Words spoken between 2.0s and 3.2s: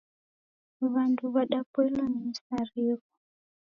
ni misarigho.